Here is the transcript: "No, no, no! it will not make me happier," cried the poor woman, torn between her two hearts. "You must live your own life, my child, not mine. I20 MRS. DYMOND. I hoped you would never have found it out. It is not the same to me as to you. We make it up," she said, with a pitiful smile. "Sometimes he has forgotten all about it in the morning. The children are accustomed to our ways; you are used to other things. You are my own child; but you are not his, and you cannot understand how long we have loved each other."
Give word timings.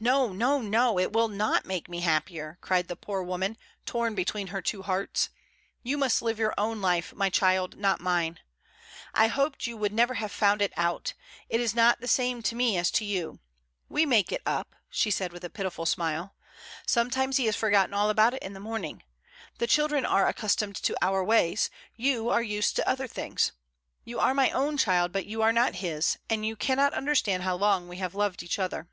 "No, 0.00 0.34
no, 0.34 0.60
no! 0.60 0.98
it 0.98 1.14
will 1.14 1.28
not 1.28 1.64
make 1.64 1.88
me 1.88 2.00
happier," 2.00 2.58
cried 2.60 2.88
the 2.88 2.96
poor 2.96 3.22
woman, 3.22 3.56
torn 3.86 4.14
between 4.14 4.48
her 4.48 4.60
two 4.60 4.82
hearts. 4.82 5.30
"You 5.82 5.96
must 5.96 6.20
live 6.20 6.38
your 6.38 6.52
own 6.58 6.82
life, 6.82 7.14
my 7.14 7.30
child, 7.30 7.78
not 7.78 8.02
mine. 8.02 8.34
I20 8.34 8.36
MRS. 8.36 8.36
DYMOND. 8.36 8.42
I 9.14 9.26
hoped 9.28 9.66
you 9.66 9.76
would 9.78 9.92
never 9.94 10.14
have 10.14 10.30
found 10.30 10.60
it 10.60 10.74
out. 10.76 11.14
It 11.48 11.58
is 11.58 11.74
not 11.74 12.00
the 12.02 12.08
same 12.08 12.42
to 12.42 12.54
me 12.54 12.76
as 12.76 12.90
to 12.90 13.04
you. 13.06 13.40
We 13.88 14.04
make 14.04 14.30
it 14.30 14.42
up," 14.44 14.74
she 14.90 15.10
said, 15.10 15.32
with 15.32 15.42
a 15.42 15.48
pitiful 15.48 15.86
smile. 15.86 16.34
"Sometimes 16.86 17.38
he 17.38 17.46
has 17.46 17.56
forgotten 17.56 17.94
all 17.94 18.10
about 18.10 18.34
it 18.34 18.42
in 18.42 18.52
the 18.52 18.60
morning. 18.60 19.04
The 19.56 19.66
children 19.66 20.04
are 20.04 20.28
accustomed 20.28 20.76
to 20.82 20.94
our 21.00 21.24
ways; 21.24 21.70
you 21.96 22.28
are 22.28 22.42
used 22.42 22.76
to 22.76 22.86
other 22.86 23.06
things. 23.06 23.52
You 24.04 24.20
are 24.20 24.34
my 24.34 24.50
own 24.50 24.76
child; 24.76 25.12
but 25.12 25.24
you 25.24 25.40
are 25.40 25.52
not 25.52 25.76
his, 25.76 26.18
and 26.28 26.44
you 26.44 26.56
cannot 26.56 26.92
understand 26.92 27.44
how 27.44 27.56
long 27.56 27.88
we 27.88 27.96
have 27.96 28.14
loved 28.14 28.42
each 28.42 28.58
other." 28.58 28.86